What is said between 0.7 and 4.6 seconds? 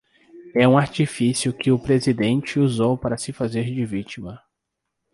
artifício que o presidente usou para se fazer de vítima